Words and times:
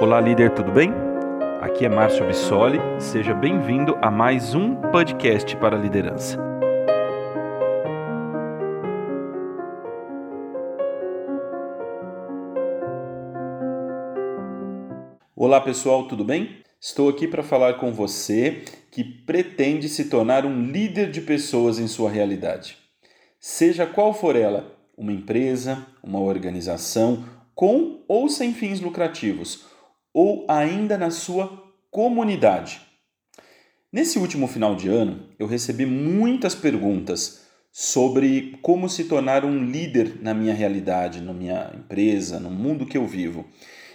Olá, 0.00 0.20
líder, 0.20 0.54
tudo 0.54 0.70
bem? 0.70 0.92
Aqui 1.60 1.84
é 1.84 1.88
Márcio 1.88 2.24
Bissoli, 2.24 2.78
seja 3.00 3.34
bem-vindo 3.34 3.98
a 4.00 4.08
mais 4.12 4.54
um 4.54 4.76
podcast 4.92 5.56
para 5.56 5.76
a 5.76 5.80
liderança. 5.80 6.38
Olá, 15.34 15.60
pessoal, 15.60 16.06
tudo 16.06 16.24
bem? 16.24 16.62
Estou 16.80 17.08
aqui 17.08 17.26
para 17.26 17.42
falar 17.42 17.74
com 17.74 17.92
você 17.92 18.62
que 18.92 19.02
pretende 19.02 19.88
se 19.88 20.04
tornar 20.04 20.46
um 20.46 20.62
líder 20.62 21.10
de 21.10 21.22
pessoas 21.22 21.80
em 21.80 21.88
sua 21.88 22.08
realidade. 22.08 22.78
Seja 23.40 23.84
qual 23.84 24.14
for 24.14 24.36
ela, 24.36 24.78
uma 24.96 25.12
empresa, 25.12 25.84
uma 26.00 26.20
organização, 26.20 27.24
com 27.52 28.04
ou 28.06 28.28
sem 28.28 28.54
fins 28.54 28.80
lucrativos 28.80 29.66
ou 30.12 30.44
ainda 30.48 30.96
na 30.96 31.10
sua 31.10 31.62
comunidade. 31.90 32.80
Nesse 33.92 34.18
último 34.18 34.46
final 34.46 34.76
de 34.76 34.88
ano, 34.88 35.28
eu 35.38 35.46
recebi 35.46 35.86
muitas 35.86 36.54
perguntas 36.54 37.46
sobre 37.72 38.58
como 38.60 38.88
se 38.88 39.04
tornar 39.04 39.44
um 39.44 39.64
líder 39.64 40.18
na 40.20 40.34
minha 40.34 40.52
realidade, 40.52 41.22
na 41.22 41.32
minha 41.32 41.72
empresa, 41.74 42.38
no 42.38 42.50
mundo 42.50 42.84
que 42.84 42.98
eu 42.98 43.06
vivo. 43.06 43.46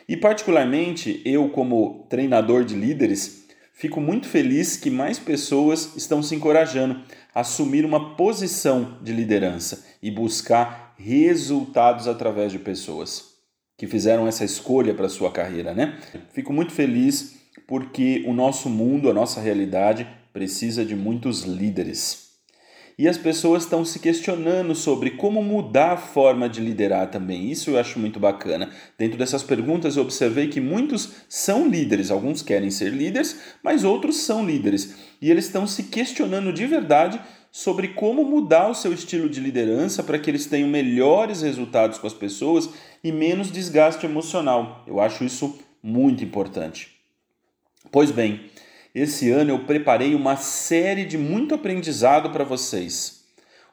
E, 0.08 0.18
particularmente, 0.18 1.22
eu, 1.24 1.50
como 1.50 2.08
treinador 2.10 2.64
de 2.66 2.76
líderes, 2.76 3.46
fico 3.74 4.02
muito 4.02 4.28
feliz 4.28 4.78
que 4.78 4.90
mais 4.90 5.20
pessoas 5.20 5.96
estão 5.96 6.24
se 6.24 6.34
encorajando 6.36 7.02
a 7.34 7.42
assumir 7.42 7.86
uma 7.86 8.16
posição 8.16 8.98
de 9.02 9.14
liderança 9.14 9.86
e 10.02 10.10
buscar 10.10 10.96
resultados 10.98 12.08
através 12.08 12.52
de 12.52 12.60
pessoas 12.60 13.33
que 13.84 13.88
fizeram 13.88 14.26
essa 14.26 14.46
escolha 14.46 14.94
para 14.94 15.10
sua 15.10 15.30
carreira, 15.30 15.74
né? 15.74 15.98
Fico 16.32 16.54
muito 16.54 16.72
feliz 16.72 17.36
porque 17.68 18.24
o 18.26 18.32
nosso 18.32 18.70
mundo, 18.70 19.10
a 19.10 19.14
nossa 19.14 19.42
realidade 19.42 20.08
precisa 20.32 20.86
de 20.86 20.96
muitos 20.96 21.42
líderes. 21.42 22.30
E 22.98 23.10
as 23.10 23.18
pessoas 23.18 23.64
estão 23.64 23.84
se 23.84 24.00
questionando 24.00 24.74
sobre 24.74 25.12
como 25.12 25.44
mudar 25.44 25.92
a 25.92 25.98
forma 25.98 26.48
de 26.48 26.62
liderar 26.62 27.12
também. 27.12 27.52
Isso 27.52 27.72
eu 27.72 27.78
acho 27.78 28.00
muito 28.00 28.22
bacana. 28.22 28.70
Dentro 28.98 29.18
dessas 29.18 29.44
perguntas 29.44 29.98
eu 29.98 30.04
observei 30.04 30.48
que 30.48 30.62
muitos 30.62 31.12
são 31.28 31.68
líderes, 31.68 32.10
alguns 32.10 32.42
querem 32.42 32.72
ser 32.72 32.94
líderes, 32.94 33.38
mas 33.62 33.84
outros 33.84 34.16
são 34.16 34.46
líderes. 34.46 34.96
E 35.22 35.30
eles 35.30 35.48
estão 35.48 35.68
se 35.68 35.84
questionando 35.84 36.54
de 36.54 36.66
verdade 36.66 37.20
sobre 37.56 37.90
como 37.90 38.26
mudar 38.26 38.68
o 38.68 38.74
seu 38.74 38.92
estilo 38.92 39.30
de 39.30 39.40
liderança 39.40 40.02
para 40.02 40.18
que 40.18 40.28
eles 40.28 40.48
tenham 40.48 40.68
melhores 40.68 41.44
resultados 41.44 42.00
com 42.00 42.08
as 42.08 42.14
pessoas 42.14 42.68
e 43.04 43.12
menos 43.12 43.52
desgaste 43.52 44.08
emocional. 44.08 44.84
Eu 44.88 45.00
acho 45.00 45.24
isso 45.24 45.60
muito 45.82 46.24
importante. 46.24 46.90
Pois 47.92 48.10
bem, 48.10 48.50
esse 48.96 49.30
ano 49.30 49.52
eu 49.52 49.66
preparei 49.66 50.16
uma 50.16 50.36
série 50.36 51.06
de 51.06 51.16
muito 51.16 51.54
aprendizado 51.54 52.32
para 52.32 52.44
vocês, 52.44 53.26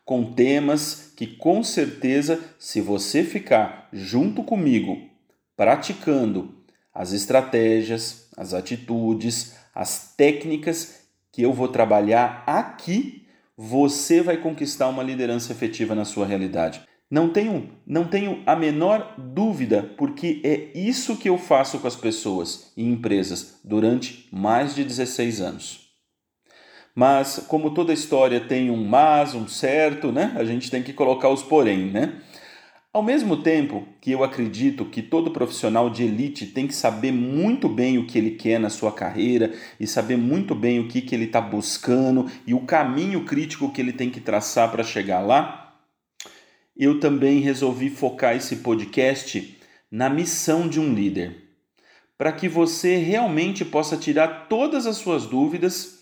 com 0.05 0.31
temas 0.31 1.15
que 1.17 1.27
com 1.27 1.65
certeza, 1.65 2.39
se 2.59 2.83
você 2.83 3.25
ficar 3.25 3.89
junto 3.95 4.45
comigo, 4.45 5.09
praticando 5.57 6.55
as 6.93 7.13
estratégias, 7.13 8.29
as 8.37 8.53
atitudes, 8.53 9.55
as 9.75 10.15
técnicas 10.19 11.01
que 11.33 11.41
eu 11.41 11.55
vou 11.55 11.69
trabalhar 11.69 12.45
aqui 12.47 13.20
você 13.63 14.23
vai 14.23 14.39
conquistar 14.39 14.89
uma 14.89 15.03
liderança 15.03 15.53
efetiva 15.53 15.95
na 15.95 16.07
sua 16.07 16.25
realidade. 16.25 16.81
Não 17.11 17.29
tenho, 17.29 17.69
não 17.87 18.07
tenho 18.07 18.43
a 18.47 18.57
menor 18.57 19.15
dúvida, 19.19 19.83
porque 19.99 20.41
é 20.43 20.71
isso 20.75 21.19
que 21.19 21.29
eu 21.29 21.37
faço 21.37 21.79
com 21.79 21.87
as 21.87 21.95
pessoas 21.95 22.73
e 22.75 22.83
empresas 22.83 23.61
durante 23.63 24.27
mais 24.33 24.75
de 24.75 24.83
16 24.83 25.43
anos. 25.43 25.91
Mas, 26.95 27.45
como 27.49 27.75
toda 27.75 27.93
história 27.93 28.41
tem 28.41 28.71
um 28.71 28.83
mas, 28.83 29.35
um 29.35 29.47
certo, 29.47 30.11
né? 30.11 30.33
A 30.37 30.45
gente 30.45 30.71
tem 30.71 30.83
que 30.83 30.95
colocar 30.95 31.29
os 31.29 31.43
porém, 31.43 31.91
né? 31.91 32.15
Ao 32.93 33.05
mesmo 33.05 33.41
tempo 33.41 33.87
que 34.01 34.11
eu 34.11 34.25
acredito 34.25 34.85
que 34.85 35.01
todo 35.01 35.31
profissional 35.31 35.89
de 35.89 36.03
elite 36.03 36.47
tem 36.47 36.67
que 36.67 36.75
saber 36.75 37.13
muito 37.13 37.69
bem 37.69 37.99
o 37.99 38.07
que 38.07 38.19
ele 38.19 38.33
quer 38.33 38.59
na 38.59 38.69
sua 38.69 38.91
carreira 38.91 39.55
e 39.79 39.87
saber 39.87 40.17
muito 40.17 40.57
bem 40.57 40.81
o 40.81 40.89
que, 40.89 41.01
que 41.01 41.15
ele 41.15 41.27
está 41.27 41.41
buscando 41.41 42.29
e 42.45 42.53
o 42.53 42.67
caminho 42.67 43.25
crítico 43.25 43.73
que 43.73 43.81
ele 43.81 43.93
tem 43.93 44.11
que 44.11 44.21
traçar 44.21 44.73
para 44.73 44.83
chegar 44.83 45.21
lá, 45.21 45.81
eu 46.77 46.99
também 46.99 47.39
resolvi 47.39 47.91
focar 47.91 48.35
esse 48.35 48.57
podcast 48.57 49.57
na 49.89 50.11
missão 50.11 50.69
de 50.69 50.81
um 50.81 50.93
líder, 50.93 51.37
para 52.19 52.33
que 52.33 52.49
você 52.49 52.97
realmente 52.97 53.65
possa 53.65 53.97
tirar 53.97 54.49
todas 54.49 54.85
as 54.85 54.97
suas 54.97 55.27
dúvidas 55.27 56.01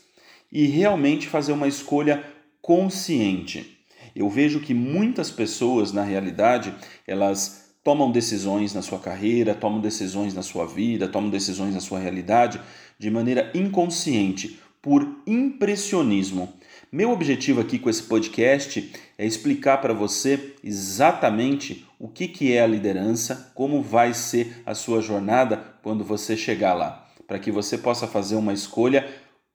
e 0.51 0.65
realmente 0.65 1.27
fazer 1.27 1.53
uma 1.53 1.69
escolha 1.69 2.25
consciente. 2.63 3.78
Eu 4.19 4.29
vejo 4.29 4.59
que 4.59 4.75
muitas 4.75 5.31
pessoas, 5.31 5.93
na 5.93 6.03
realidade, 6.03 6.75
elas 7.07 7.73
tomam 7.85 8.11
decisões 8.11 8.75
na 8.75 8.83
sua 8.83 8.99
carreira, 8.99 9.55
tomam 9.55 9.81
decisões 9.81 10.35
na 10.35 10.43
sua 10.43 10.67
vida, 10.67 11.07
tomam 11.07 11.31
decisões 11.31 11.73
na 11.73 11.79
sua 11.79 12.01
realidade 12.01 12.61
de 12.99 13.13
maneira 13.13 13.49
inconsciente, 13.55 14.59
por 14.83 15.09
impressionismo. 15.25 16.53
Meu 16.91 17.13
objetivo 17.13 17.61
aqui 17.61 17.79
com 17.79 17.89
esse 17.89 18.03
podcast 18.03 18.93
é 19.17 19.25
explicar 19.25 19.81
para 19.81 19.95
você 19.95 20.57
exatamente 20.65 21.87
o 21.97 22.09
que, 22.09 22.27
que 22.27 22.53
é 22.53 22.61
a 22.61 22.67
liderança, 22.67 23.53
como 23.55 23.81
vai 23.81 24.13
ser 24.15 24.65
a 24.67 24.75
sua 24.75 25.01
jornada 25.01 25.63
quando 25.81 26.03
você 26.03 26.37
chegar 26.37 26.75
lá, 26.75 27.09
para 27.25 27.39
que 27.39 27.53
você 27.53 27.79
possa 27.79 28.09
fazer 28.09 28.35
uma 28.35 28.53
escolha 28.53 29.09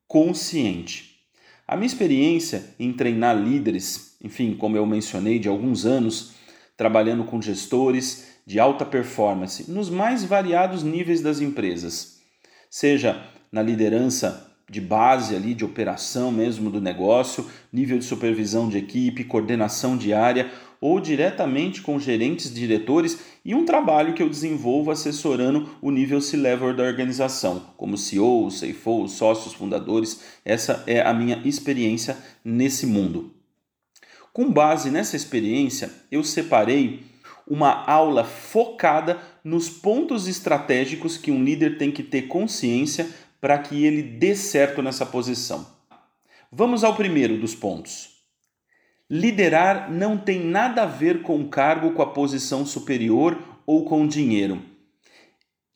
consciente. 0.07 1.12
A 1.67 1.75
minha 1.75 1.87
experiência 1.87 2.75
em 2.77 2.91
treinar 2.91 3.37
líderes, 3.37 4.17
enfim, 4.21 4.53
como 4.55 4.75
eu 4.75 4.85
mencionei, 4.85 5.39
de 5.39 5.47
alguns 5.47 5.85
anos, 5.85 6.33
trabalhando 6.75 7.23
com 7.23 7.41
gestores 7.41 8.33
de 8.45 8.59
alta 8.59 8.85
performance 8.85 9.71
nos 9.71 9.89
mais 9.89 10.23
variados 10.23 10.83
níveis 10.83 11.21
das 11.21 11.39
empresas, 11.39 12.19
seja 12.69 13.25
na 13.51 13.61
liderança 13.61 14.51
de 14.69 14.81
base 14.81 15.35
ali 15.35 15.53
de 15.53 15.63
operação 15.63 16.31
mesmo 16.31 16.69
do 16.69 16.81
negócio, 16.81 17.47
nível 17.71 17.97
de 17.97 18.05
supervisão 18.05 18.67
de 18.67 18.77
equipe, 18.77 19.23
coordenação 19.23 19.95
diária 19.95 20.51
ou 20.83 20.99
diretamente 20.99 21.81
com 21.81 21.97
gerentes, 21.97 22.53
diretores 22.53 23.17
e 23.45 23.55
um 23.55 23.63
trabalho 23.63 24.13
que 24.13 24.21
eu 24.21 24.27
desenvolvo 24.27 24.91
assessorando 24.91 25.69
o 25.81 25.89
nível 25.89 26.19
C-level 26.19 26.75
da 26.75 26.83
organização, 26.83 27.67
como 27.77 27.97
CEO, 27.97 28.49
CFO, 28.49 29.07
sócios, 29.07 29.53
fundadores. 29.53 30.19
Essa 30.43 30.83
é 30.85 30.99
a 30.99 31.13
minha 31.13 31.41
experiência 31.45 32.17
nesse 32.43 32.85
mundo. 32.85 33.31
Com 34.33 34.51
base 34.51 34.91
nessa 34.91 35.15
experiência, 35.15 35.89
eu 36.11 36.21
separei 36.21 37.03
uma 37.47 37.85
aula 37.89 38.25
focada 38.25 39.21
nos 39.41 39.69
pontos 39.69 40.27
estratégicos 40.27 41.15
que 41.15 41.31
um 41.31 41.45
líder 41.45 41.77
tem 41.77 41.93
que 41.93 42.03
ter 42.03 42.23
consciência 42.23 43.09
para 43.39 43.57
que 43.57 43.85
ele 43.85 44.03
dê 44.03 44.35
certo 44.35 44.81
nessa 44.81 45.05
posição. 45.05 45.65
Vamos 46.51 46.83
ao 46.83 46.93
primeiro 46.93 47.39
dos 47.39 47.55
pontos. 47.55 48.12
Liderar 49.09 49.91
não 49.91 50.17
tem 50.17 50.39
nada 50.43 50.83
a 50.83 50.85
ver 50.85 51.21
com 51.21 51.39
o 51.39 51.49
cargo, 51.49 51.91
com 51.91 52.01
a 52.01 52.13
posição 52.13 52.65
superior 52.65 53.37
ou 53.65 53.85
com 53.85 54.07
dinheiro. 54.07 54.61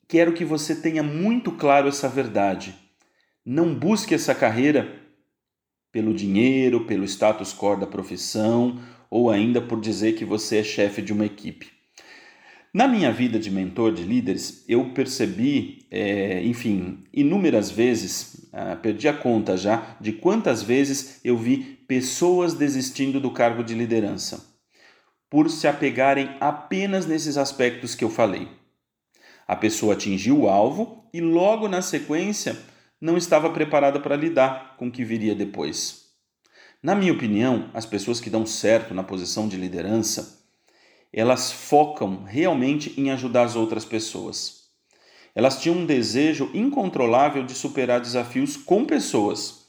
Quero 0.08 0.32
que 0.32 0.44
você 0.44 0.74
tenha 0.74 1.02
muito 1.02 1.52
claro 1.52 1.88
essa 1.88 2.08
verdade. 2.08 2.74
Não 3.44 3.74
busque 3.74 4.14
essa 4.14 4.34
carreira 4.34 5.02
pelo 5.92 6.14
dinheiro, 6.14 6.86
pelo 6.86 7.04
status 7.04 7.54
quo 7.54 7.76
da 7.76 7.86
profissão 7.86 8.80
ou 9.10 9.30
ainda 9.30 9.60
por 9.60 9.80
dizer 9.80 10.14
que 10.14 10.24
você 10.24 10.58
é 10.58 10.64
chefe 10.64 11.02
de 11.02 11.12
uma 11.12 11.26
equipe. 11.26 11.77
Na 12.72 12.86
minha 12.86 13.10
vida 13.10 13.38
de 13.38 13.50
mentor 13.50 13.92
de 13.92 14.02
líderes, 14.02 14.64
eu 14.68 14.92
percebi, 14.92 15.86
é, 15.90 16.42
enfim, 16.44 17.02
inúmeras 17.12 17.70
vezes, 17.70 18.48
ah, 18.52 18.76
perdi 18.76 19.08
a 19.08 19.14
conta 19.14 19.56
já 19.56 19.96
de 20.00 20.12
quantas 20.12 20.62
vezes 20.62 21.20
eu 21.24 21.36
vi 21.36 21.78
pessoas 21.88 22.52
desistindo 22.52 23.18
do 23.18 23.30
cargo 23.30 23.64
de 23.64 23.74
liderança 23.74 24.46
por 25.30 25.50
se 25.50 25.66
apegarem 25.66 26.36
apenas 26.40 27.06
nesses 27.06 27.36
aspectos 27.36 27.94
que 27.94 28.04
eu 28.04 28.10
falei. 28.10 28.48
A 29.46 29.56
pessoa 29.56 29.94
atingiu 29.94 30.40
o 30.40 30.48
alvo 30.48 31.08
e 31.12 31.20
logo 31.20 31.68
na 31.68 31.82
sequência 31.82 32.56
não 33.00 33.16
estava 33.16 33.50
preparada 33.50 34.00
para 34.00 34.16
lidar 34.16 34.76
com 34.76 34.88
o 34.88 34.90
que 34.90 35.04
viria 35.04 35.34
depois. 35.34 36.08
Na 36.82 36.94
minha 36.94 37.12
opinião, 37.12 37.70
as 37.74 37.86
pessoas 37.86 38.20
que 38.20 38.30
dão 38.30 38.46
certo 38.46 38.94
na 38.94 39.02
posição 39.02 39.48
de 39.48 39.56
liderança 39.56 40.37
elas 41.12 41.50
focam 41.50 42.24
realmente 42.24 42.94
em 43.00 43.10
ajudar 43.10 43.44
as 43.44 43.56
outras 43.56 43.84
pessoas. 43.84 44.68
Elas 45.34 45.60
tinham 45.60 45.78
um 45.78 45.86
desejo 45.86 46.50
incontrolável 46.52 47.44
de 47.44 47.54
superar 47.54 48.00
desafios 48.00 48.56
com 48.56 48.84
pessoas. 48.84 49.66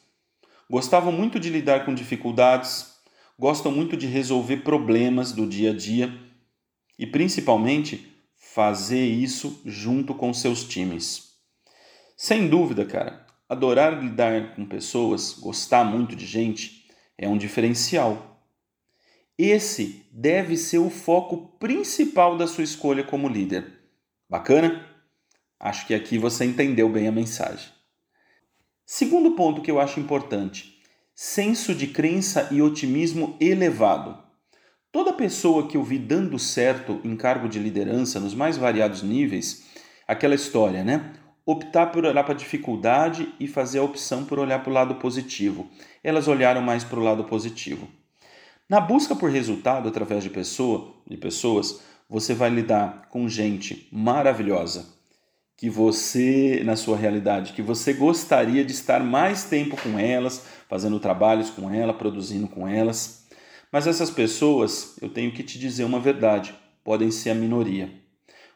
Gostavam 0.70 1.12
muito 1.12 1.40
de 1.40 1.50
lidar 1.50 1.86
com 1.86 1.94
dificuldades, 1.94 2.94
gostam 3.38 3.72
muito 3.72 3.96
de 3.96 4.08
resolver 4.08 4.58
problemas 4.58 5.32
do 5.32 5.48
dia 5.48 5.72
a 5.72 5.76
dia 5.76 6.14
e, 6.98 7.08
principalmente, 7.08 8.06
fazer 8.36 9.06
isso 9.06 9.62
junto 9.66 10.14
com 10.14 10.34
seus 10.34 10.64
times. 10.64 11.30
Sem 12.18 12.50
dúvida, 12.50 12.86
cara, 12.86 13.26
adorar 13.48 14.04
lidar 14.04 14.56
com 14.56 14.66
pessoas, 14.66 15.34
gostar 15.34 15.84
muito 15.86 16.16
de 16.16 16.26
gente, 16.26 16.86
é 17.18 17.28
um 17.28 17.38
diferencial. 17.38 18.29
Esse 19.42 20.06
deve 20.12 20.58
ser 20.58 20.80
o 20.80 20.90
foco 20.90 21.58
principal 21.58 22.38
da 22.38 22.46
sua 22.46 22.66
escolha 22.66 23.06
como 23.06 23.30
líder. 23.30 23.72
Bacana? 24.30 24.86
Acho 25.58 25.88
que 25.88 25.94
aqui 25.94 26.18
você 26.18 26.44
entendeu 26.44 26.90
bem 26.90 27.08
a 27.08 27.12
mensagem. 27.12 27.70
Segundo 28.86 29.32
ponto 29.38 29.62
que 29.62 29.72
eu 29.72 29.80
acho 29.80 29.98
importante: 29.98 30.82
senso 31.16 31.74
de 31.74 31.88
crença 31.88 32.50
e 32.52 32.62
otimismo 32.62 33.38
elevado. 33.40 34.22
Toda 34.92 35.14
pessoa 35.14 35.70
que 35.70 35.78
eu 35.78 35.84
vi 35.84 35.98
dando 35.98 36.38
certo 36.38 37.00
em 37.06 37.16
cargo 37.16 37.48
de 37.48 37.60
liderança 37.60 38.20
nos 38.20 38.36
mais 38.36 38.58
variados 38.58 39.04
níveis, 39.04 39.64
aquela 40.06 40.36
história, 40.36 40.84
né? 40.84 41.14
Optar 41.46 41.94
por 41.94 42.04
olhar 42.04 42.26
para 42.26 42.34
a 42.34 42.38
dificuldade 42.38 43.34
e 43.40 43.48
fazer 43.48 43.80
a 43.80 43.84
opção 43.84 44.26
por 44.26 44.38
olhar 44.38 44.62
para 44.62 44.70
o 44.70 44.74
lado 44.74 44.96
positivo. 44.96 45.72
Elas 46.04 46.28
olharam 46.28 46.62
mais 46.62 46.84
para 46.84 47.00
o 47.00 47.04
lado 47.04 47.24
positivo. 47.24 47.88
Na 48.70 48.80
busca 48.80 49.16
por 49.16 49.32
resultado 49.32 49.90
através 49.90 50.24
de 50.24 50.30
pessoa, 50.30 50.94
de 51.10 51.18
pessoas, 51.18 51.82
você 52.08 52.36
vai 52.36 52.52
lidar 52.52 53.08
com 53.10 53.28
gente 53.28 53.88
maravilhosa, 53.92 54.94
que 55.58 55.72
você, 55.72 56.62
na 56.64 56.76
sua 56.76 56.96
realidade, 56.96 57.54
que 57.54 57.64
você 57.64 57.94
gostaria 57.94 58.64
de 58.64 58.72
estar 58.72 59.04
mais 59.04 59.46
tempo 59.46 59.76
com 59.82 59.98
elas, 59.98 60.46
fazendo 60.70 61.00
trabalhos 61.00 61.50
com 61.50 61.74
elas, 61.74 61.96
produzindo 61.96 62.48
com 62.48 62.68
elas. 62.68 63.26
Mas 63.72 63.88
essas 63.88 64.12
pessoas, 64.12 64.98
eu 65.02 65.10
tenho 65.10 65.32
que 65.32 65.42
te 65.42 65.58
dizer 65.58 65.84
uma 65.84 66.00
verdade, 66.00 66.54
podem 66.84 67.10
ser 67.10 67.32
a 67.32 67.36
minoria. 67.36 67.90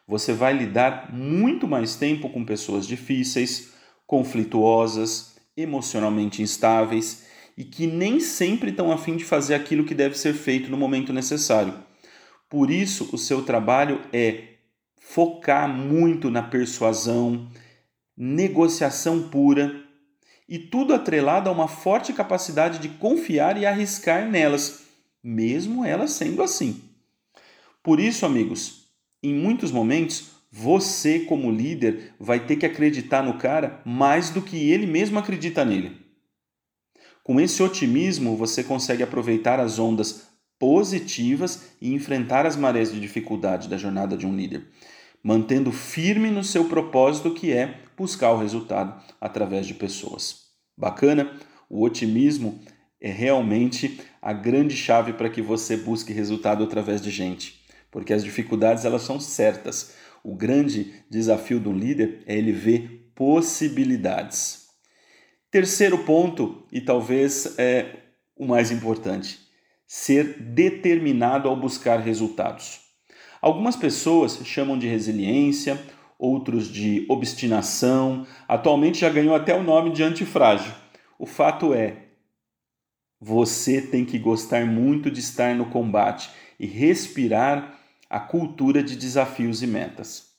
Você 0.06 0.32
vai 0.32 0.52
lidar 0.52 1.12
muito 1.12 1.66
mais 1.66 1.96
tempo 1.96 2.30
com 2.30 2.44
pessoas 2.44 2.86
difíceis, 2.86 3.72
conflituosas, 4.06 5.34
emocionalmente 5.56 6.40
instáveis 6.40 7.33
e 7.56 7.64
que 7.64 7.86
nem 7.86 8.20
sempre 8.20 8.70
estão 8.70 8.90
a 8.90 8.98
fim 8.98 9.16
de 9.16 9.24
fazer 9.24 9.54
aquilo 9.54 9.84
que 9.84 9.94
deve 9.94 10.18
ser 10.18 10.34
feito 10.34 10.70
no 10.70 10.76
momento 10.76 11.12
necessário. 11.12 11.74
Por 12.48 12.70
isso, 12.70 13.08
o 13.12 13.18
seu 13.18 13.42
trabalho 13.42 14.00
é 14.12 14.54
focar 14.96 15.68
muito 15.68 16.30
na 16.30 16.42
persuasão, 16.42 17.48
negociação 18.16 19.28
pura 19.28 19.82
e 20.48 20.58
tudo 20.58 20.94
atrelado 20.94 21.48
a 21.48 21.52
uma 21.52 21.68
forte 21.68 22.12
capacidade 22.12 22.78
de 22.78 22.88
confiar 22.88 23.60
e 23.60 23.66
arriscar 23.66 24.30
nelas, 24.30 24.82
mesmo 25.22 25.84
elas 25.84 26.12
sendo 26.12 26.42
assim. 26.42 26.82
Por 27.82 28.00
isso, 28.00 28.24
amigos, 28.24 28.88
em 29.22 29.34
muitos 29.34 29.70
momentos 29.70 30.32
você, 30.50 31.20
como 31.20 31.50
líder, 31.50 32.14
vai 32.18 32.46
ter 32.46 32.56
que 32.56 32.64
acreditar 32.64 33.22
no 33.22 33.38
cara 33.38 33.82
mais 33.84 34.30
do 34.30 34.40
que 34.40 34.70
ele 34.70 34.86
mesmo 34.86 35.18
acredita 35.18 35.64
nele. 35.64 36.03
Com 37.24 37.40
esse 37.40 37.60
otimismo, 37.60 38.36
você 38.36 38.62
consegue 38.62 39.02
aproveitar 39.02 39.58
as 39.58 39.80
ondas 39.80 40.28
positivas 40.56 41.70
e 41.80 41.92
enfrentar 41.92 42.46
as 42.46 42.54
marés 42.54 42.92
de 42.92 43.00
dificuldade 43.00 43.68
da 43.68 43.76
jornada 43.76 44.16
de 44.16 44.24
um 44.24 44.36
líder 44.36 44.64
mantendo 45.24 45.72
firme 45.72 46.30
no 46.30 46.44
seu 46.44 46.66
propósito 46.66 47.32
que 47.32 47.50
é 47.50 47.80
buscar 47.96 48.32
o 48.32 48.38
resultado 48.38 49.02
através 49.18 49.66
de 49.66 49.72
pessoas. 49.72 50.44
Bacana? 50.76 51.32
O 51.70 51.82
otimismo 51.82 52.60
é 53.00 53.10
realmente 53.10 54.00
a 54.20 54.34
grande 54.34 54.76
chave 54.76 55.14
para 55.14 55.30
que 55.30 55.40
você 55.40 55.78
busque 55.78 56.12
resultado 56.12 56.62
através 56.62 57.00
de 57.00 57.10
gente, 57.10 57.64
porque 57.90 58.12
as 58.12 58.22
dificuldades 58.22 58.84
elas 58.84 59.02
são 59.02 59.18
certas. 59.18 59.94
O 60.22 60.34
grande 60.34 60.92
desafio 61.10 61.58
do 61.58 61.72
líder 61.72 62.22
é 62.26 62.36
ele 62.36 62.52
ver 62.52 63.10
possibilidades. 63.14 64.63
Terceiro 65.54 65.98
ponto, 65.98 66.64
e 66.72 66.80
talvez 66.80 67.56
é 67.60 67.86
o 68.34 68.44
mais 68.44 68.72
importante, 68.72 69.38
ser 69.86 70.40
determinado 70.40 71.48
ao 71.48 71.54
buscar 71.54 72.00
resultados. 72.00 72.80
Algumas 73.40 73.76
pessoas 73.76 74.40
chamam 74.44 74.76
de 74.76 74.88
resiliência, 74.88 75.80
outros 76.18 76.66
de 76.66 77.06
obstinação, 77.08 78.26
atualmente 78.48 78.98
já 78.98 79.08
ganhou 79.08 79.32
até 79.32 79.54
o 79.54 79.62
nome 79.62 79.92
de 79.92 80.02
antifrágil. 80.02 80.72
O 81.20 81.24
fato 81.24 81.72
é, 81.72 81.98
você 83.20 83.80
tem 83.80 84.04
que 84.04 84.18
gostar 84.18 84.66
muito 84.66 85.08
de 85.08 85.20
estar 85.20 85.54
no 85.54 85.66
combate 85.66 86.32
e 86.58 86.66
respirar 86.66 87.78
a 88.10 88.18
cultura 88.18 88.82
de 88.82 88.96
desafios 88.96 89.62
e 89.62 89.68
metas. 89.68 90.32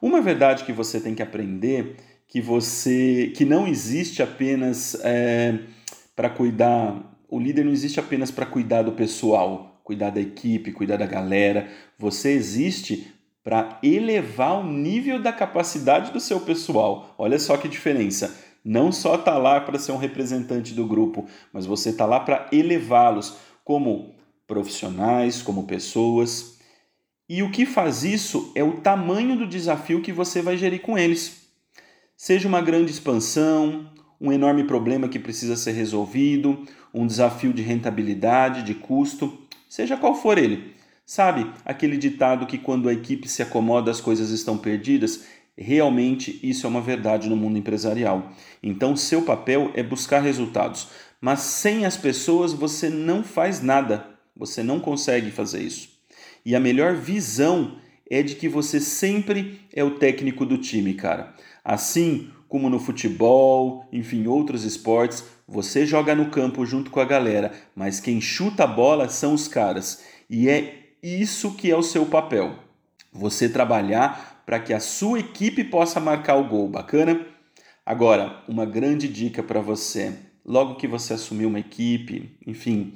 Uma 0.00 0.22
verdade 0.22 0.64
que 0.64 0.72
você 0.72 0.98
tem 0.98 1.14
que 1.14 1.22
aprender 1.22 2.15
que 2.36 2.40
você 2.42 3.32
que 3.34 3.46
não 3.46 3.66
existe 3.66 4.22
apenas 4.22 4.94
é, 5.02 5.58
para 6.14 6.28
cuidar 6.28 7.18
o 7.30 7.40
líder 7.40 7.64
não 7.64 7.72
existe 7.72 7.98
apenas 7.98 8.30
para 8.30 8.44
cuidar 8.44 8.82
do 8.82 8.92
pessoal 8.92 9.80
cuidar 9.82 10.10
da 10.10 10.20
equipe, 10.20 10.70
cuidar 10.70 10.98
da 10.98 11.06
galera. 11.06 11.66
Você 11.98 12.32
existe 12.32 13.10
para 13.42 13.78
elevar 13.82 14.60
o 14.60 14.70
nível 14.70 15.22
da 15.22 15.32
capacidade 15.32 16.12
do 16.12 16.20
seu 16.20 16.40
pessoal. 16.40 17.14
Olha 17.16 17.38
só 17.38 17.56
que 17.56 17.68
diferença. 17.68 18.36
Não 18.62 18.92
só 18.92 19.16
tá 19.16 19.38
lá 19.38 19.58
para 19.58 19.78
ser 19.78 19.92
um 19.92 19.96
representante 19.96 20.74
do 20.74 20.84
grupo, 20.84 21.26
mas 21.54 21.64
você 21.64 21.90
tá 21.90 22.04
lá 22.04 22.20
para 22.20 22.48
elevá-los 22.52 23.36
como 23.64 24.14
profissionais, 24.46 25.40
como 25.40 25.66
pessoas. 25.66 26.58
E 27.28 27.42
o 27.42 27.50
que 27.50 27.64
faz 27.64 28.04
isso 28.04 28.52
é 28.54 28.62
o 28.62 28.80
tamanho 28.82 29.38
do 29.38 29.46
desafio 29.46 30.02
que 30.02 30.12
você 30.12 30.42
vai 30.42 30.58
gerir 30.58 30.82
com 30.82 30.98
eles. 30.98 31.45
Seja 32.16 32.48
uma 32.48 32.62
grande 32.62 32.90
expansão, 32.90 33.90
um 34.18 34.32
enorme 34.32 34.64
problema 34.64 35.06
que 35.06 35.18
precisa 35.18 35.54
ser 35.54 35.72
resolvido, 35.72 36.64
um 36.92 37.06
desafio 37.06 37.52
de 37.52 37.60
rentabilidade, 37.60 38.62
de 38.62 38.72
custo, 38.72 39.38
seja 39.68 39.98
qual 39.98 40.14
for 40.14 40.38
ele. 40.38 40.74
Sabe 41.04 41.46
aquele 41.62 41.98
ditado 41.98 42.46
que 42.46 42.56
quando 42.56 42.88
a 42.88 42.92
equipe 42.94 43.28
se 43.28 43.42
acomoda 43.42 43.90
as 43.90 44.00
coisas 44.00 44.30
estão 44.30 44.56
perdidas? 44.56 45.26
Realmente 45.58 46.40
isso 46.42 46.66
é 46.66 46.70
uma 46.70 46.80
verdade 46.80 47.28
no 47.28 47.36
mundo 47.36 47.58
empresarial. 47.58 48.32
Então, 48.62 48.96
seu 48.96 49.20
papel 49.20 49.70
é 49.74 49.82
buscar 49.82 50.20
resultados, 50.20 50.88
mas 51.20 51.40
sem 51.40 51.84
as 51.84 51.98
pessoas 51.98 52.54
você 52.54 52.88
não 52.88 53.22
faz 53.22 53.60
nada, 53.60 54.06
você 54.34 54.62
não 54.62 54.80
consegue 54.80 55.30
fazer 55.30 55.60
isso. 55.60 55.90
E 56.46 56.56
a 56.56 56.60
melhor 56.60 56.94
visão 56.94 57.76
é 58.10 58.22
de 58.22 58.36
que 58.36 58.48
você 58.48 58.80
sempre 58.80 59.60
é 59.72 59.82
o 59.84 59.98
técnico 59.98 60.46
do 60.46 60.58
time, 60.58 60.94
cara. 60.94 61.34
Assim 61.68 62.30
como 62.48 62.70
no 62.70 62.78
futebol, 62.78 63.88
enfim, 63.92 64.28
outros 64.28 64.62
esportes, 64.62 65.24
você 65.48 65.84
joga 65.84 66.14
no 66.14 66.30
campo 66.30 66.64
junto 66.64 66.92
com 66.92 67.00
a 67.00 67.04
galera, 67.04 67.52
mas 67.74 67.98
quem 67.98 68.20
chuta 68.20 68.62
a 68.62 68.68
bola 68.68 69.08
são 69.08 69.34
os 69.34 69.48
caras. 69.48 70.04
E 70.30 70.48
é 70.48 70.92
isso 71.02 71.56
que 71.56 71.68
é 71.68 71.76
o 71.76 71.82
seu 71.82 72.06
papel. 72.06 72.54
Você 73.12 73.48
trabalhar 73.48 74.44
para 74.46 74.60
que 74.60 74.72
a 74.72 74.78
sua 74.78 75.18
equipe 75.18 75.64
possa 75.64 75.98
marcar 75.98 76.36
o 76.36 76.48
gol, 76.48 76.68
bacana? 76.68 77.26
Agora, 77.84 78.44
uma 78.46 78.64
grande 78.64 79.08
dica 79.08 79.42
para 79.42 79.60
você. 79.60 80.12
Logo 80.44 80.76
que 80.76 80.86
você 80.86 81.14
assumir 81.14 81.46
uma 81.46 81.58
equipe, 81.58 82.30
enfim, 82.46 82.94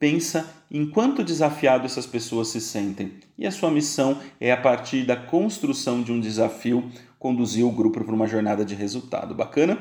pensa 0.00 0.50
em 0.70 0.88
quanto 0.88 1.22
desafiado 1.22 1.84
essas 1.84 2.06
pessoas 2.06 2.48
se 2.48 2.60
sentem. 2.60 3.18
E 3.36 3.46
a 3.46 3.52
sua 3.52 3.70
missão 3.70 4.18
é, 4.40 4.50
a 4.50 4.56
partir 4.56 5.04
da 5.04 5.14
construção 5.14 6.02
de 6.02 6.10
um 6.10 6.18
desafio, 6.18 6.90
conduzir 7.18 7.64
o 7.64 7.70
grupo 7.70 8.02
para 8.02 8.14
uma 8.14 8.26
jornada 8.26 8.64
de 8.64 8.74
resultado. 8.74 9.34
Bacana? 9.34 9.78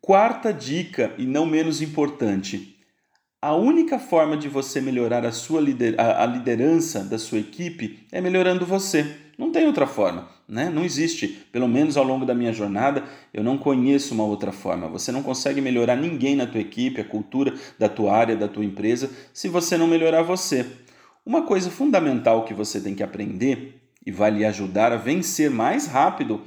Quarta 0.00 0.52
dica, 0.52 1.14
e 1.18 1.26
não 1.26 1.44
menos 1.44 1.82
importante: 1.82 2.78
a 3.40 3.54
única 3.54 3.98
forma 3.98 4.36
de 4.36 4.48
você 4.48 4.80
melhorar 4.80 5.24
a 5.24 5.32
sua 5.32 5.60
lider 5.60 6.00
a 6.00 6.24
liderança 6.24 7.04
da 7.04 7.18
sua 7.18 7.38
equipe 7.38 8.06
é 8.10 8.20
melhorando 8.20 8.64
você. 8.64 9.23
Não 9.36 9.50
tem 9.50 9.66
outra 9.66 9.86
forma, 9.86 10.28
né? 10.48 10.70
Não 10.70 10.84
existe. 10.84 11.26
Pelo 11.50 11.66
menos 11.66 11.96
ao 11.96 12.04
longo 12.04 12.24
da 12.24 12.34
minha 12.34 12.52
jornada, 12.52 13.04
eu 13.32 13.42
não 13.42 13.58
conheço 13.58 14.14
uma 14.14 14.24
outra 14.24 14.52
forma. 14.52 14.88
Você 14.88 15.10
não 15.10 15.22
consegue 15.22 15.60
melhorar 15.60 15.96
ninguém 15.96 16.36
na 16.36 16.46
tua 16.46 16.60
equipe, 16.60 17.00
a 17.00 17.04
cultura 17.04 17.54
da 17.78 17.88
tua 17.88 18.14
área, 18.14 18.36
da 18.36 18.46
tua 18.46 18.64
empresa, 18.64 19.10
se 19.32 19.48
você 19.48 19.76
não 19.76 19.86
melhorar 19.86 20.22
você. 20.22 20.66
Uma 21.26 21.42
coisa 21.42 21.70
fundamental 21.70 22.44
que 22.44 22.54
você 22.54 22.80
tem 22.80 22.94
que 22.94 23.02
aprender 23.02 23.80
e 24.06 24.12
vai 24.12 24.30
lhe 24.30 24.44
ajudar 24.44 24.92
a 24.92 24.96
vencer 24.96 25.50
mais 25.50 25.86
rápido 25.86 26.42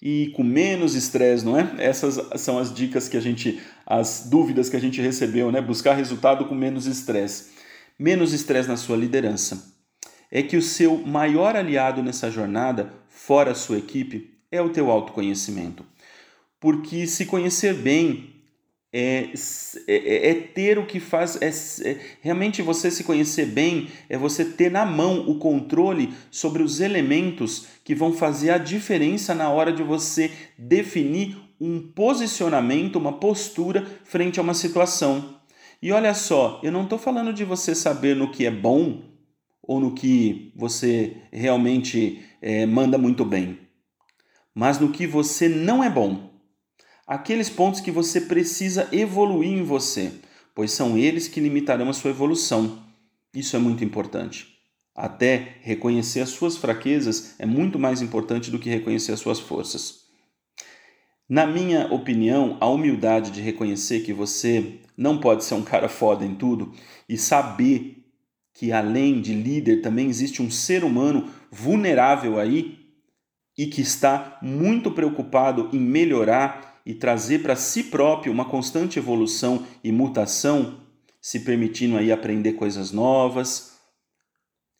e 0.00 0.32
com 0.36 0.44
menos 0.44 0.94
estresse, 0.94 1.44
não 1.44 1.58
é? 1.58 1.74
Essas 1.78 2.20
são 2.40 2.58
as 2.58 2.72
dicas 2.72 3.08
que 3.08 3.16
a 3.16 3.20
gente, 3.20 3.60
as 3.84 4.28
dúvidas 4.30 4.68
que 4.68 4.76
a 4.76 4.80
gente 4.80 5.00
recebeu, 5.00 5.50
né? 5.50 5.60
Buscar 5.60 5.94
resultado 5.94 6.44
com 6.44 6.54
menos 6.54 6.86
estresse. 6.86 7.50
Menos 7.98 8.32
estresse 8.32 8.68
na 8.68 8.76
sua 8.76 8.96
liderança. 8.96 9.77
É 10.30 10.42
que 10.42 10.56
o 10.56 10.62
seu 10.62 10.98
maior 10.98 11.56
aliado 11.56 12.02
nessa 12.02 12.30
jornada, 12.30 12.92
fora 13.08 13.52
a 13.52 13.54
sua 13.54 13.78
equipe, 13.78 14.34
é 14.50 14.60
o 14.60 14.70
teu 14.70 14.90
autoconhecimento. 14.90 15.84
Porque 16.60 17.06
se 17.06 17.26
conhecer 17.26 17.74
bem 17.74 18.38
é, 18.92 19.28
é, 19.86 20.30
é, 20.30 20.34
ter 20.34 20.78
o 20.78 20.86
que 20.86 20.98
faz, 20.98 21.36
é, 21.42 21.48
é, 21.88 22.00
realmente 22.22 22.62
você 22.62 22.90
se 22.90 23.04
conhecer 23.04 23.46
bem, 23.46 23.88
é 24.08 24.16
você 24.16 24.44
ter 24.44 24.70
na 24.70 24.86
mão 24.86 25.28
o 25.28 25.38
controle 25.38 26.14
sobre 26.30 26.62
os 26.62 26.80
elementos 26.80 27.66
que 27.84 27.94
vão 27.94 28.14
fazer 28.14 28.50
a 28.50 28.58
diferença 28.58 29.34
na 29.34 29.50
hora 29.50 29.72
de 29.72 29.82
você 29.82 30.30
definir 30.56 31.36
um 31.60 31.80
posicionamento, 31.80 32.96
uma 32.96 33.12
postura 33.12 33.86
frente 34.04 34.40
a 34.40 34.42
uma 34.42 34.54
situação. 34.54 35.36
E 35.82 35.92
olha 35.92 36.14
só, 36.14 36.58
eu 36.62 36.72
não 36.72 36.84
estou 36.84 36.98
falando 36.98 37.32
de 37.32 37.44
você 37.44 37.74
saber 37.74 38.16
no 38.16 38.30
que 38.30 38.46
é 38.46 38.50
bom 38.50 39.02
ou 39.68 39.78
no 39.78 39.94
que 39.94 40.52
você 40.56 41.18
realmente 41.30 42.24
é, 42.42 42.66
manda 42.66 42.98
muito 42.98 43.24
bem, 43.24 43.58
mas 44.52 44.80
no 44.80 44.90
que 44.90 45.06
você 45.06 45.48
não 45.48 45.84
é 45.84 45.88
bom 45.88 46.28
aqueles 47.06 47.48
pontos 47.48 47.80
que 47.80 47.90
você 47.90 48.20
precisa 48.20 48.86
evoluir 48.92 49.50
em 49.50 49.62
você, 49.62 50.12
pois 50.54 50.72
são 50.72 50.98
eles 50.98 51.26
que 51.26 51.40
limitarão 51.40 51.88
a 51.88 51.94
sua 51.94 52.10
evolução. 52.10 52.82
Isso 53.32 53.56
é 53.56 53.58
muito 53.58 53.82
importante. 53.82 54.58
Até 54.94 55.56
reconhecer 55.62 56.20
as 56.20 56.30
suas 56.30 56.56
fraquezas 56.56 57.34
é 57.38 57.46
muito 57.46 57.78
mais 57.78 58.02
importante 58.02 58.50
do 58.50 58.58
que 58.58 58.68
reconhecer 58.68 59.12
as 59.12 59.20
suas 59.20 59.38
forças. 59.38 60.08
Na 61.28 61.46
minha 61.46 61.92
opinião, 61.92 62.58
a 62.60 62.66
humildade 62.68 63.30
de 63.30 63.40
reconhecer 63.40 64.00
que 64.00 64.12
você 64.12 64.80
não 64.96 65.18
pode 65.18 65.44
ser 65.44 65.54
um 65.54 65.62
cara 65.62 65.88
foda 65.88 66.24
em 66.24 66.34
tudo 66.34 66.72
e 67.08 67.16
saber 67.16 67.97
que 68.58 68.72
além 68.72 69.20
de 69.20 69.32
líder 69.32 69.82
também 69.82 70.08
existe 70.08 70.42
um 70.42 70.50
ser 70.50 70.82
humano 70.82 71.30
vulnerável 71.48 72.40
aí 72.40 72.76
e 73.56 73.68
que 73.68 73.80
está 73.80 74.36
muito 74.42 74.90
preocupado 74.90 75.70
em 75.72 75.78
melhorar 75.78 76.80
e 76.84 76.92
trazer 76.92 77.38
para 77.38 77.54
si 77.54 77.84
próprio 77.84 78.32
uma 78.32 78.44
constante 78.44 78.98
evolução 78.98 79.64
e 79.84 79.92
mutação, 79.92 80.80
se 81.22 81.38
permitindo 81.38 81.96
aí 81.96 82.10
aprender 82.10 82.54
coisas 82.54 82.90
novas, 82.90 83.78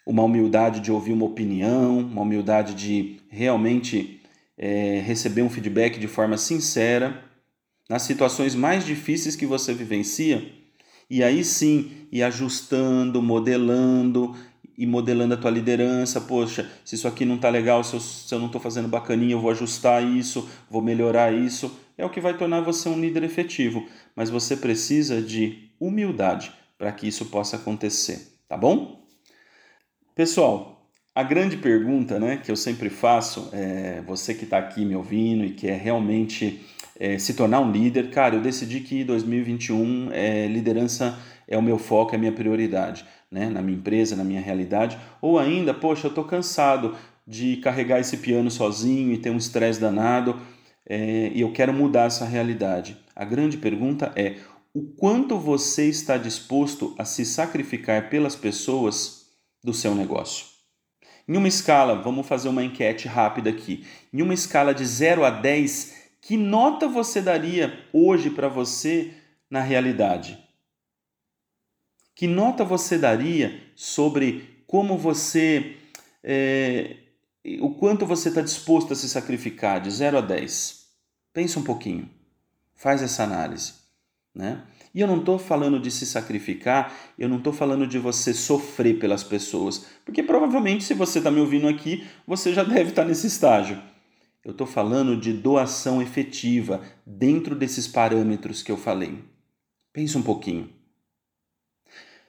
uma 0.04 0.24
humildade 0.24 0.80
de 0.80 0.90
ouvir 0.90 1.12
uma 1.12 1.26
opinião, 1.26 1.98
uma 1.98 2.22
humildade 2.22 2.74
de 2.74 3.20
realmente 3.30 4.20
é, 4.56 5.00
receber 5.06 5.42
um 5.42 5.50
feedback 5.50 6.00
de 6.00 6.08
forma 6.08 6.36
sincera. 6.36 7.22
Nas 7.88 8.02
situações 8.02 8.56
mais 8.56 8.84
difíceis 8.84 9.36
que 9.36 9.46
você 9.46 9.72
vivencia, 9.72 10.57
e 11.10 11.22
aí 11.22 11.44
sim 11.44 11.90
ir 12.12 12.22
ajustando, 12.22 13.22
modelando 13.22 14.34
e 14.76 14.86
modelando 14.86 15.34
a 15.34 15.36
tua 15.36 15.50
liderança. 15.50 16.20
Poxa, 16.20 16.70
se 16.84 16.94
isso 16.94 17.08
aqui 17.08 17.24
não 17.24 17.36
está 17.36 17.48
legal, 17.48 17.82
se 17.82 17.94
eu, 17.94 18.00
se 18.00 18.34
eu 18.34 18.38
não 18.38 18.46
estou 18.46 18.60
fazendo 18.60 18.88
bacaninha, 18.88 19.32
eu 19.32 19.40
vou 19.40 19.50
ajustar 19.50 20.02
isso, 20.04 20.48
vou 20.70 20.82
melhorar 20.82 21.32
isso 21.32 21.70
é 21.98 22.04
o 22.04 22.10
que 22.10 22.20
vai 22.20 22.38
tornar 22.38 22.60
você 22.60 22.88
um 22.88 22.98
líder 22.98 23.24
efetivo, 23.24 23.86
mas 24.14 24.30
você 24.30 24.56
precisa 24.56 25.20
de 25.20 25.68
humildade 25.80 26.52
para 26.78 26.92
que 26.92 27.08
isso 27.08 27.26
possa 27.26 27.56
acontecer, 27.56 28.38
tá 28.48 28.56
bom? 28.56 29.04
Pessoal, 30.14 30.88
a 31.12 31.24
grande 31.24 31.56
pergunta 31.56 32.20
né, 32.20 32.36
que 32.36 32.52
eu 32.52 32.56
sempre 32.56 32.88
faço, 32.88 33.50
é, 33.52 34.00
você 34.02 34.32
que 34.32 34.44
está 34.44 34.58
aqui 34.58 34.84
me 34.84 34.94
ouvindo 34.94 35.44
e 35.44 35.50
quer 35.50 35.76
realmente 35.76 36.64
é, 36.98 37.18
se 37.18 37.34
tornar 37.34 37.60
um 37.60 37.70
líder, 37.70 38.10
cara, 38.10 38.34
eu 38.34 38.40
decidi 38.40 38.80
que 38.80 39.04
2021 39.04 40.10
é, 40.12 40.46
liderança 40.46 41.18
é 41.46 41.56
o 41.56 41.62
meu 41.62 41.78
foco, 41.78 42.12
é 42.12 42.16
a 42.16 42.18
minha 42.18 42.32
prioridade, 42.32 43.04
né, 43.30 43.48
na 43.48 43.62
minha 43.62 43.78
empresa, 43.78 44.16
na 44.16 44.24
minha 44.24 44.40
realidade, 44.40 44.98
ou 45.22 45.38
ainda, 45.38 45.72
poxa, 45.72 46.06
eu 46.06 46.10
estou 46.10 46.24
cansado 46.24 46.96
de 47.26 47.56
carregar 47.58 48.00
esse 48.00 48.16
piano 48.16 48.50
sozinho 48.50 49.12
e 49.12 49.18
ter 49.18 49.30
um 49.30 49.36
estresse 49.36 49.80
danado, 49.80 50.40
é, 50.88 51.30
e 51.34 51.40
eu 51.40 51.52
quero 51.52 51.72
mudar 51.72 52.04
essa 52.04 52.24
realidade. 52.24 52.96
A 53.14 53.24
grande 53.24 53.58
pergunta 53.58 54.10
é: 54.16 54.36
o 54.72 54.82
quanto 54.82 55.38
você 55.38 55.88
está 55.88 56.16
disposto 56.16 56.94
a 56.98 57.04
se 57.04 57.24
sacrificar 57.24 58.08
pelas 58.08 58.34
pessoas 58.34 59.26
do 59.62 59.74
seu 59.74 59.94
negócio? 59.94 60.46
Em 61.28 61.36
uma 61.36 61.48
escala, 61.48 62.00
vamos 62.00 62.26
fazer 62.26 62.48
uma 62.48 62.64
enquete 62.64 63.06
rápida 63.06 63.50
aqui. 63.50 63.84
Em 64.10 64.22
uma 64.22 64.32
escala 64.32 64.72
de 64.72 64.86
0 64.86 65.26
a 65.26 65.30
10, 65.30 66.07
que 66.28 66.36
nota 66.36 66.86
você 66.86 67.22
daria 67.22 67.82
hoje 67.90 68.28
para 68.28 68.48
você 68.48 69.14
na 69.48 69.62
realidade? 69.62 70.38
Que 72.14 72.26
nota 72.26 72.66
você 72.66 72.98
daria 72.98 73.58
sobre 73.74 74.62
como 74.66 74.98
você. 74.98 75.78
É, 76.22 76.96
o 77.62 77.70
quanto 77.70 78.04
você 78.04 78.28
está 78.28 78.42
disposto 78.42 78.92
a 78.92 78.96
se 78.96 79.08
sacrificar 79.08 79.80
de 79.80 79.90
0 79.90 80.18
a 80.18 80.20
10? 80.20 80.88
Pensa 81.32 81.60
um 81.60 81.64
pouquinho, 81.64 82.10
faz 82.74 83.00
essa 83.00 83.24
análise. 83.24 83.72
Né? 84.34 84.62
E 84.94 85.00
eu 85.00 85.06
não 85.06 85.20
estou 85.20 85.38
falando 85.38 85.80
de 85.80 85.90
se 85.90 86.04
sacrificar, 86.04 86.92
eu 87.18 87.30
não 87.30 87.38
estou 87.38 87.54
falando 87.54 87.86
de 87.86 87.98
você 87.98 88.34
sofrer 88.34 88.98
pelas 88.98 89.24
pessoas, 89.24 89.86
porque 90.04 90.22
provavelmente, 90.22 90.84
se 90.84 90.92
você 90.92 91.20
está 91.20 91.30
me 91.30 91.40
ouvindo 91.40 91.66
aqui, 91.66 92.06
você 92.26 92.52
já 92.52 92.64
deve 92.64 92.90
estar 92.90 93.04
tá 93.04 93.08
nesse 93.08 93.26
estágio. 93.26 93.82
Eu 94.44 94.52
estou 94.52 94.66
falando 94.66 95.16
de 95.16 95.32
doação 95.32 96.00
efetiva 96.00 96.80
dentro 97.04 97.54
desses 97.54 97.86
parâmetros 97.88 98.62
que 98.62 98.70
eu 98.70 98.76
falei. 98.76 99.24
Pensa 99.92 100.18
um 100.18 100.22
pouquinho. 100.22 100.70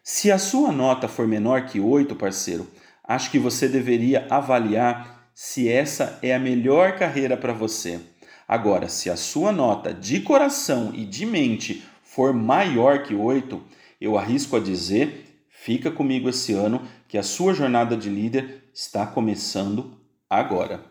Se 0.03 0.31
a 0.31 0.39
sua 0.39 0.71
nota 0.71 1.07
for 1.07 1.27
menor 1.27 1.67
que 1.67 1.79
8, 1.79 2.15
parceiro, 2.15 2.67
acho 3.03 3.29
que 3.29 3.37
você 3.37 3.67
deveria 3.67 4.27
avaliar 4.29 5.31
se 5.33 5.69
essa 5.69 6.19
é 6.21 6.33
a 6.33 6.39
melhor 6.39 6.97
carreira 6.97 7.37
para 7.37 7.53
você. 7.53 7.99
Agora, 8.47 8.89
se 8.89 9.09
a 9.09 9.15
sua 9.15 9.51
nota 9.51 9.93
de 9.93 10.21
coração 10.21 10.91
e 10.95 11.05
de 11.05 11.25
mente 11.25 11.83
for 12.03 12.33
maior 12.33 13.03
que 13.03 13.13
8, 13.13 13.61
eu 14.01 14.17
arrisco 14.17 14.55
a 14.55 14.59
dizer, 14.59 15.45
fica 15.47 15.91
comigo 15.91 16.27
esse 16.27 16.53
ano, 16.53 16.81
que 17.07 17.17
a 17.17 17.23
sua 17.23 17.53
jornada 17.53 17.95
de 17.95 18.09
líder 18.09 18.63
está 18.73 19.05
começando 19.05 19.95
agora. 20.27 20.88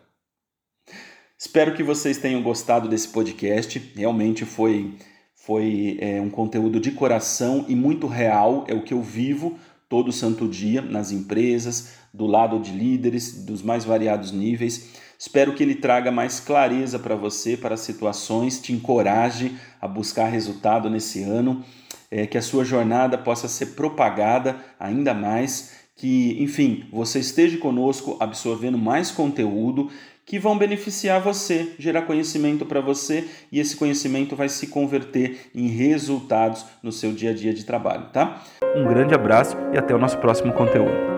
Espero 1.41 1.73
que 1.73 1.81
vocês 1.81 2.17
tenham 2.17 2.43
gostado 2.43 2.89
desse 2.89 3.07
podcast. 3.07 3.79
Realmente 3.95 4.43
foi, 4.43 4.95
foi 5.33 5.97
é, 6.01 6.19
um 6.19 6.29
conteúdo 6.29 6.81
de 6.81 6.91
coração 6.91 7.63
e 7.69 7.75
muito 7.75 8.07
real. 8.07 8.65
É 8.67 8.73
o 8.73 8.83
que 8.83 8.93
eu 8.93 9.01
vivo 9.01 9.57
todo 9.87 10.11
santo 10.11 10.49
dia 10.49 10.81
nas 10.81 11.13
empresas, 11.13 11.93
do 12.13 12.27
lado 12.27 12.59
de 12.59 12.73
líderes 12.73 13.45
dos 13.45 13.63
mais 13.63 13.85
variados 13.85 14.33
níveis. 14.33 14.89
Espero 15.17 15.55
que 15.55 15.63
ele 15.63 15.75
traga 15.75 16.11
mais 16.11 16.41
clareza 16.41 16.99
para 16.99 17.15
você, 17.15 17.55
para 17.55 17.75
as 17.75 17.81
situações, 17.81 18.59
te 18.59 18.73
encoraje 18.73 19.57
a 19.79 19.87
buscar 19.87 20.27
resultado 20.27 20.89
nesse 20.89 21.23
ano, 21.23 21.63
é, 22.11 22.27
que 22.27 22.37
a 22.37 22.41
sua 22.41 22.65
jornada 22.65 23.17
possa 23.17 23.47
ser 23.47 23.67
propagada 23.67 24.57
ainda 24.77 25.13
mais, 25.13 25.78
que, 25.99 26.41
enfim, 26.41 26.85
você 26.91 27.19
esteja 27.19 27.57
conosco 27.57 28.15
absorvendo 28.21 28.77
mais 28.77 29.11
conteúdo 29.11 29.89
que 30.25 30.39
vão 30.39 30.57
beneficiar 30.57 31.19
você, 31.19 31.73
gerar 31.77 32.03
conhecimento 32.03 32.65
para 32.65 32.79
você 32.79 33.27
e 33.51 33.59
esse 33.59 33.75
conhecimento 33.75 34.33
vai 34.33 34.47
se 34.47 34.67
converter 34.67 35.49
em 35.53 35.67
resultados 35.67 36.65
no 36.81 36.91
seu 36.91 37.11
dia 37.11 37.31
a 37.31 37.33
dia 37.33 37.53
de 37.53 37.65
trabalho, 37.65 38.05
tá? 38.13 38.41
Um 38.75 38.87
grande 38.87 39.13
abraço 39.13 39.57
e 39.73 39.77
até 39.77 39.93
o 39.93 39.99
nosso 39.99 40.17
próximo 40.19 40.53
conteúdo. 40.53 41.08